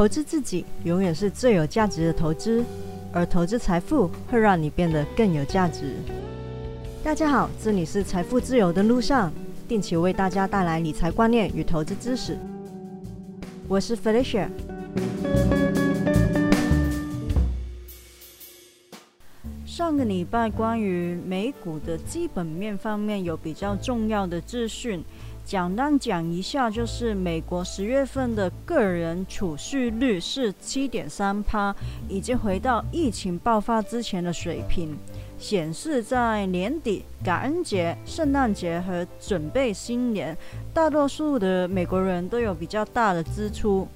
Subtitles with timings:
[0.00, 2.64] 投资自己永远是最有价值的投资，
[3.12, 5.94] 而投资财富会让你变得更有价值。
[7.04, 9.30] 大家好，这里是财富自由的路上，
[9.68, 12.38] 定期为大家带来理财观念与投资知识。
[13.68, 14.48] 我是 Felicia。
[19.66, 25.04] 上个礼拜关于美股的基本面方面有比较重要的资讯。
[25.44, 31.74] 简单讲一下，就是美国十月份的个人储蓄率是七点三趴，
[32.08, 34.96] 已经回到疫情爆发之前的水平，
[35.38, 40.36] 显示在年底、感恩节、圣诞节和准备新年，
[40.72, 43.88] 大多数的美国人都有比较大的支出。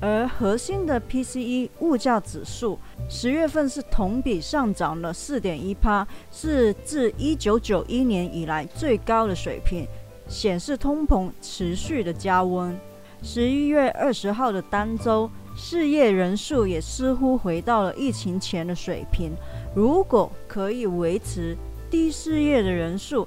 [0.00, 9.86] 而核心的 PCE 物价指数十月份是同比上涨了四点一趴，是自一九九一年以来最高的水平。
[10.28, 12.76] 显示通膨持续的加温。
[13.22, 19.32] 十一月二十号的单周失业人数也似乎回到了疫情前的水平。
[19.74, 21.56] 如果可以维持
[21.90, 23.26] 低失业的人数，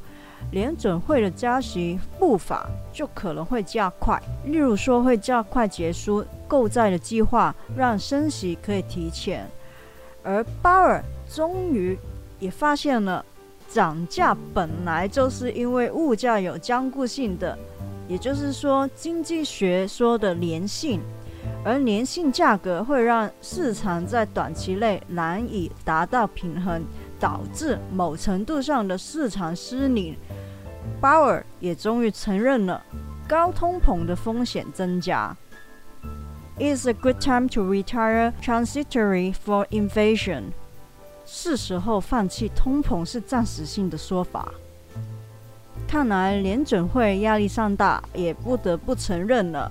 [0.52, 4.22] 联准会的加息步伐就可能会加快。
[4.46, 9.50] 例如说，会加快结束购债的计划，让升息可以提前。
[10.24, 11.98] 而鲍尔终于
[12.40, 13.26] 也发现了。
[13.68, 17.58] 涨价本来就是因为物价有僵固性的，
[18.08, 21.02] 也就是说经济学说的粘性，
[21.64, 26.84] 而粘性价格会让市场在短期内难以达到平衡，
[27.20, 30.16] 导致某程度上的市场失灵。
[31.02, 32.82] 鲍尔也终于承认了
[33.28, 35.36] 高通膨的风险增加。
[36.58, 40.54] It's a good time to retire transitory for inflation.
[41.30, 44.54] 是时候放弃通膨是暂时性的说法。
[45.86, 49.70] 看来联准会压力山大，也不得不承认了。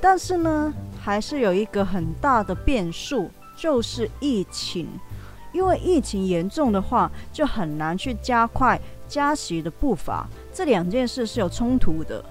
[0.00, 4.88] 但是呢，还是有一个很大的变数，就是疫情。
[5.52, 10.26] 因为疫情严重的话，就很难去加快加息的步伐。
[10.54, 12.24] 这两件事是有冲突的。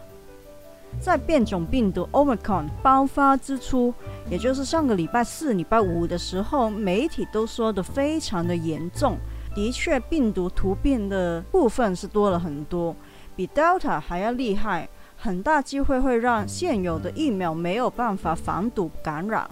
[1.00, 3.94] 在变种病毒 Omicron 爆发之初，
[4.30, 9.18] 也就是上个礼拜四、礼拜五的时候，媒体都说的非常的严重。
[9.56, 12.96] 的确，病毒突变的部分是多了很多，
[13.36, 14.88] 比 Delta 还要厉害，
[15.18, 19.50] 很大机会会让现有的疫苗没有办法防堵感染。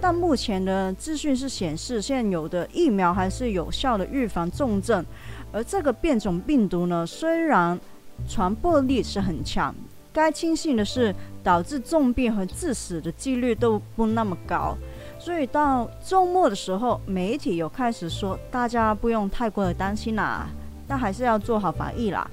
[0.00, 5.04] 但目前的资讯是显示，现有的疫苗还是有效的预防重症。
[5.50, 7.80] 而这个变种病毒呢，虽然
[8.28, 9.74] 传播力是很强。
[10.12, 14.76] 该庆幸的是，导致重病和致死的几率都不那么高，
[15.18, 20.46] 所以到周末的时候，媒体有开始说，大家不用太过的担心啦，
[20.86, 22.28] 但还是要做好防疫啦。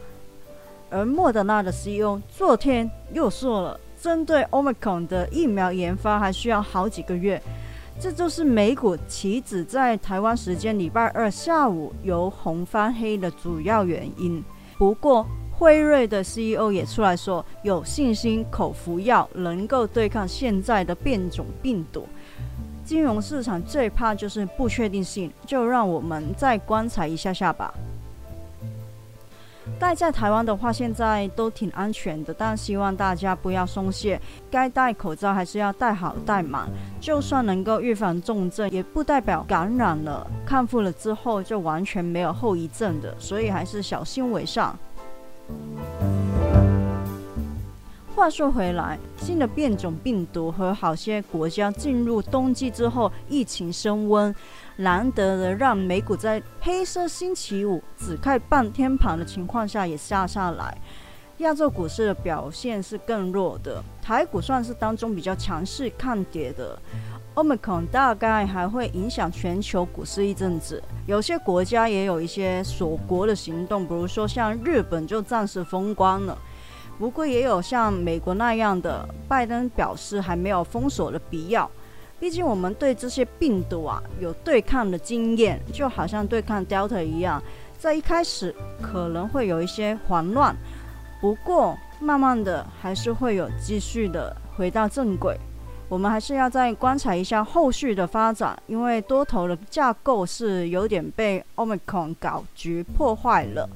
[0.89, 7.41] 而莫德纳的 CEO 昨天又说了，针对 Omicron 的疫苗研发还需要好几个月，
[7.99, 14.43] 这就是美股期指在台湾时间礼拜二下午由红翻黑的主要原因。
[14.77, 15.25] 不过，
[15.57, 22.05] 辉瑞的 CEO 也出来说，有信心口服药能够对抗现在的变种病毒。
[22.83, 27.73] 金融市场最怕就是不确定性，就让我们再观察一下下吧。
[29.79, 36.69] 待在台湾的话，现在都挺安全的，但希望大家不要松懈，该戴口罩还是要戴好戴满。
[37.01, 44.77] 就算能够预防重症，也不代表感染了、康复了之后就完全没有后遗症的，所以还是小心为上。
[48.15, 54.33] 话说回来，新的变种病毒和好些国家进入冬季之后疫情升温，
[54.77, 60.77] 难得的让美股在黑色星期五只开半天盘的情况下也下下来。
[61.39, 66.79] 亚洲股市的表现是更弱的，台股算是当中比较强势抗跌的。
[67.35, 76.37] Omicron 大概还会影响全球股市一阵子，有些国家也有一些锁国的行动，比如说像日本就暂时封关了。
[76.97, 81.69] 不过也有像美国那样的，拜登表示还没有封锁的必要。
[82.17, 87.43] 毕竟我们对这些病毒啊有对抗的经验，就好像对抗 Delta 一样，
[87.77, 90.55] 在一开始可能会有一些慌乱，
[91.19, 95.37] 不过慢慢的还是会有继续的回到正轨。
[95.87, 103.69] 我们还是要再观察一下后续的发展，因为多头的架构是有点被 Omicron 搞局破坏了。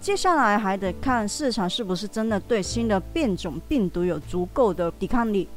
[0.00, 5.48] 接下来还得看市场是不是真的对新的变种病毒有足够的抵抗力。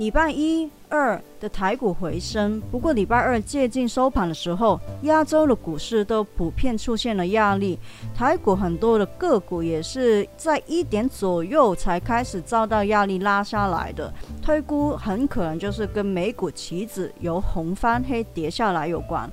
[0.00, 7.78] 礼拜一、二的台股回升，不过礼拜二接近收盘的时候，亚洲的股市都普遍出现了压力，
[8.14, 14.10] 台股很多的个股也是在一点左右才开始遭到压力拉下来的，
[14.40, 19.30] 推估很可能就是跟美股期指由红翻黑跌下来有关，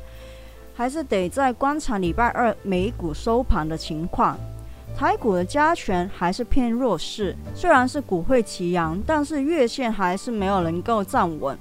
[0.76, 4.38] 还是得再观察礼拜二美股收盘的情况。
[4.98, 11.56] 台股的加权还是偏弱势，虽然是股会齐扬，但是月线还是没有能够站稳，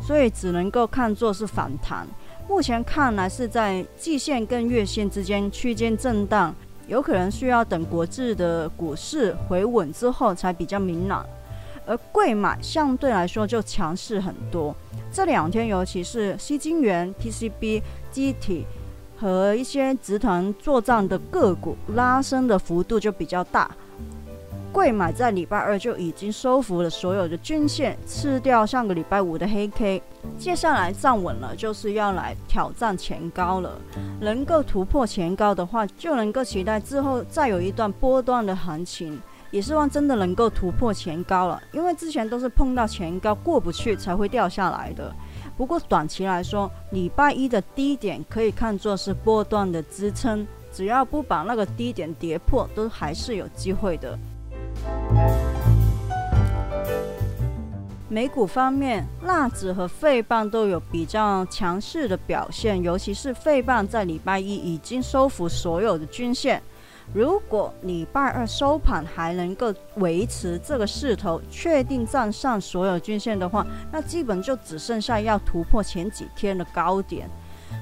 [0.00, 2.08] 所以只能够看作是反弹。
[2.48, 6.54] 目前看来是在季线跟月线之间区间震荡，
[6.88, 11.26] 有可能需要等国际的股市回稳之后才比较明朗。
[11.84, 14.74] 而贵买相对来说就强势很多，
[15.12, 18.64] 这两天尤其是西金元、PCB、机体。
[19.20, 23.70] 和一些集团作战的个股拉升的幅度就比较大，
[24.72, 30.02] 贵买在礼拜二就已经收服了所有的均线，吃掉上个礼拜五的黑 K，
[30.38, 33.78] 接下来站稳了，就是要来挑战前高了。
[34.22, 39.20] 能够突破前高的话，就能够期待之后再有一段波段的行情，
[39.50, 45.14] 也希望真的能够突破前高了，因为之前都是碰到前高过不去才会掉下来的。
[45.60, 54.18] 不过短期来说，礼拜一的低点可以看作是波段的支撑，只要不把那个低点跌破，都还是有机会的。
[58.08, 66.62] 美股方面，纳指和费棒都有比较强势的表现，尤其是费棒在礼拜一已经收复所有的均线。
[67.12, 77.28] 如果礼拜二收盘还能够维持这个势头，确定站上所有均线的话，那基本就只剩下要突破前几天的高点，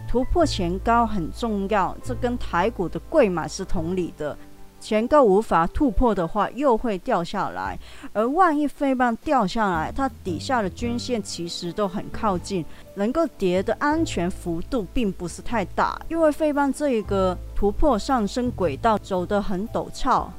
[0.09, 4.37] 突破前高很重要，这跟台股的贵买是同理的。
[4.81, 7.79] 前高无法突破的话，又会掉下来。
[8.13, 12.65] 而万一飞棒掉下来，它底下的均线其实都很靠近，
[12.95, 16.01] 能够跌的安全幅度并不是太大。
[16.09, 20.33] 因为飞棒这一个突破上升轨道走得很陡峭，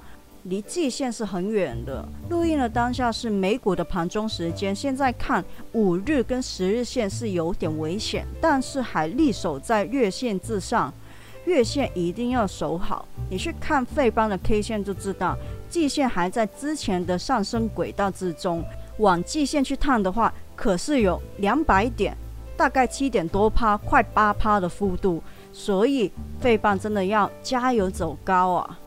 [0.43, 2.07] 离季线是很远的。
[2.29, 5.43] 录音的当下是美股的盘中时间，现在看
[5.73, 10.93] 五日跟十日线是有点危险，但是还立守在月线之上。
[11.49, 15.35] 月线一定要守好，你去看费邦的 K 线就知道，
[15.67, 18.63] 季线还在之前的上升轨道之中。
[18.99, 22.15] 往季线去探的话，可是有两百点，
[22.55, 25.23] 大概七点多趴，快八趴的幅度。
[25.51, 28.79] 所以费邦真的要加油走高啊！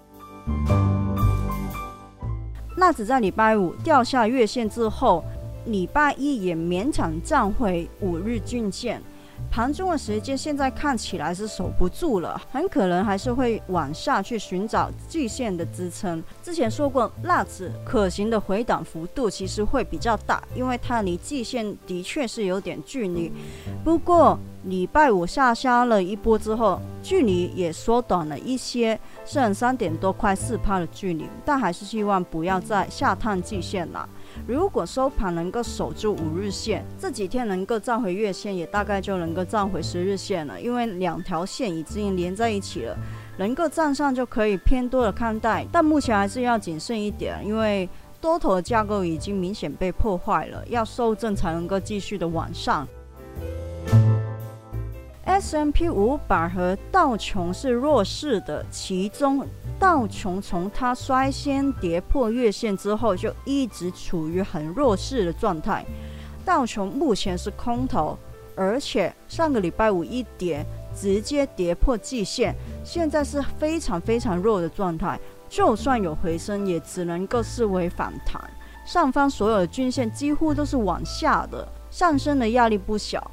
[2.76, 5.24] 那只在礼拜五掉下月线之后，
[5.66, 9.02] 礼拜一也勉强站回五日均线。
[9.52, 16.24] 盘中的时间现在看起来是守不住了，很可能还是会往下去寻找季线的支撑。
[16.42, 23.30] 之前说过，辣子可行的回档幅度其实会比较大，因为它离季线的确是有点距离。
[23.84, 34.08] 不过礼拜五下杀了一波之后，距离也缩短了一些，剩三点多快四趴的距离，但还是希望不要再下探季线了。
[34.46, 40.60] 如果收盘能够守住五日线，这几天能够站回月线，也大概就能够站回十日线了。
[40.60, 42.96] 因为两条线已经连在一起了，
[43.38, 45.64] 能够站上就可以偏多的看待。
[45.70, 47.88] 但目前还是要谨慎一点，因为
[48.20, 52.86] 多头的架构已经明显被破坏了，要受正才能够继续的往上。
[55.24, 59.46] S M P 五百和道琼是弱势的，其中
[59.82, 65.84] 道琼从它率先跌破月线之后，就一直处于很弱势的状态。
[66.44, 68.16] 道琼目前是空头，
[68.54, 70.64] 而且上个礼拜五一跌，
[70.94, 72.54] 直接跌破季线，
[72.84, 75.18] 现在是非常非常弱的状态。
[75.48, 78.40] 就算有回升，也只能够视为反弹。
[78.86, 83.28] 上方所有的均线几乎都是往下的，上升的压力不小。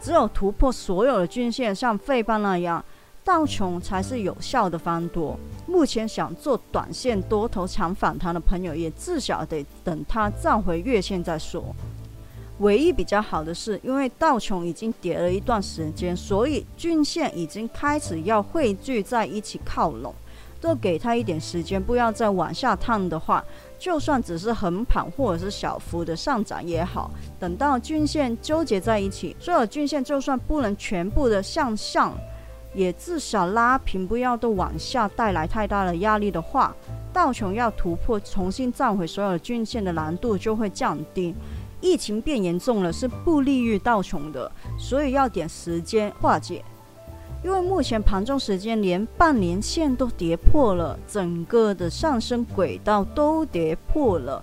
[0.00, 2.84] 只有突破所有的均线，像费半那样，
[3.24, 5.38] 道琼才是有效的翻多。
[5.72, 11.74] 目前想做短线多头强反弹的朋友，也至少得等它站回月线再说。
[12.58, 20.14] 唯一比较好的是，因为道琼已经跌了一段时间，所以均线已经开始要汇聚在一起靠拢。
[20.60, 23.42] 多给它一点时间，不要再往下探的话，
[23.80, 27.10] 就算只是横盘或者是小幅的上涨也好，
[27.40, 32.14] 等到均线纠结在一起，所有均线就算不能全部的向上，
[32.74, 36.74] 也至少拉平，不要都往下带来太大的压力的话，
[37.12, 41.34] 道琼要突破重新站回所有均线的难度就会降低。
[41.80, 46.64] 疫情变严重了是不利于道琼的，所以要点时间化解。
[47.44, 54.40] 因为目前盘中时间连半年线都跌破了，整个的上升轨道都跌破了，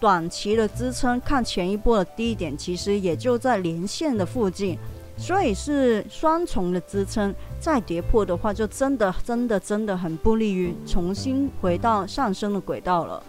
[0.00, 4.76] 短期的支撑看前一波的低点，其实也就在连线的附近，
[5.20, 7.32] 所以是双重的支撑。
[7.60, 13.22] 再跌破的话，就真的真的真的很不利于重新回到上升的轨道了。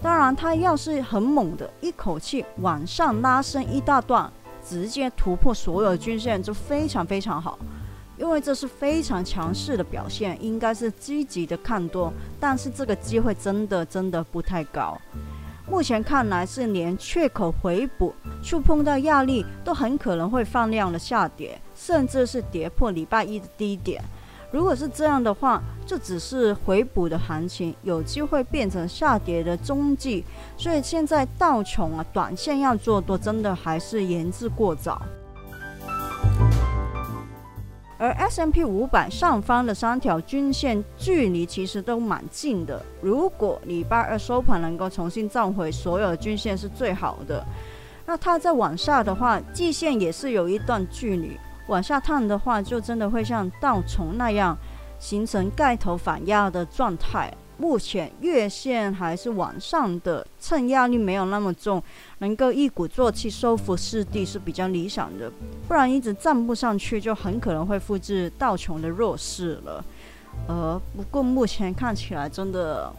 [0.00, 4.30] 当然，它要是很猛的一口气往上拉升一大段，
[4.64, 7.58] 直接突破所有均线，就非常非常好。
[8.16, 14.96] 因为这是非常强势的表现，应该是积极的看多，但是这个机会真的真的不太高。
[15.66, 24.02] 目前看来是连缺口回补、触碰到压力都很可能会放量的下跌，甚至是跌破礼拜一的低点。
[24.50, 30.24] 如果是这样的话，这只是回补的行情，有机会变成下跌的踪迹。
[30.56, 35.02] 所以现在道琼啊，短线要做多，真的还是言之过早。
[38.04, 42.84] 而 S M P 五百上方的三条均线距离其实都蛮近的。
[43.00, 47.42] 如果礼拜二收盘能够重新站回所有的均线是最好的。
[48.04, 54.54] 那它再往下的话，季线也是有一段距离，往下探的话，就真的会像道虫那样
[54.98, 57.32] 形成盖头反压的状态。
[57.56, 61.82] 目前月线还是往上的，趁压力没有那么重，
[62.18, 65.30] 能够一鼓作气收复失地是比较理想的。
[65.68, 69.84] 不然一直站不上去，就很可能会复制道琼的弱势了。
[70.48, 72.92] 呃，不过目前看起来真的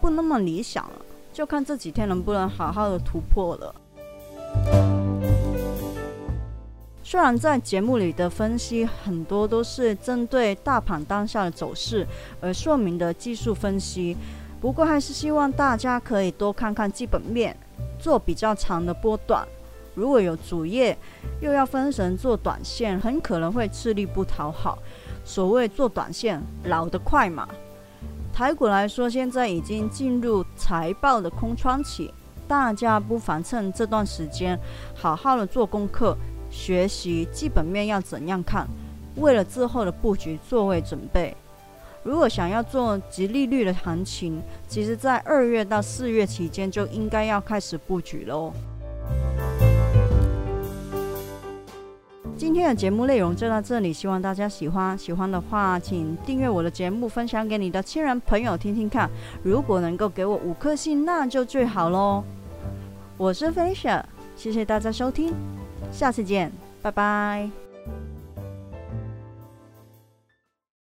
[0.00, 0.96] 不那么理想了，
[1.32, 4.99] 就看这几天能不能好好的突破了。
[7.10, 12.06] 虽然在节目里的分析很多都是针对大盘当下的走势
[12.40, 14.16] 而说明的技术分析，
[14.60, 17.56] 不过还是希望大家可以多看看基本面，
[17.98, 19.44] 做比较长的波段。
[19.96, 20.96] 如果有主业
[21.40, 24.78] 又要分神做短线，很可能会吃力不讨好。
[25.24, 27.48] 所谓做短线，老得快嘛。
[28.32, 32.14] 台股来说，现在已经进入财报的空窗期，
[32.46, 34.56] 大家不妨趁这段时间
[34.94, 36.16] 好好的做功课。
[36.50, 38.66] 学习基本面要怎样看，
[39.16, 41.36] 为了之后的布局做位准备。
[42.02, 48.52] 如果想要做极利率的行情，其实在二月到四月期间就应该要开始布局喽。
[52.38, 54.96] 今天的节目内容就到这里，希望大家喜欢。
[54.96, 59.10] 喜欢的话，请订阅我的节目，分享给你的亲人朋友听听看。
[59.42, 62.24] 如果能够给我五颗星，那就最好喽。
[63.18, 64.02] 我是 Felicia，
[64.36, 65.34] 谢谢大家收听。
[65.92, 66.50] 下次见，
[66.82, 67.69] 拜拜。